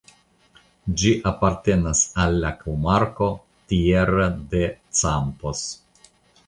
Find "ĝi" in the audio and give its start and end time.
1.01-1.11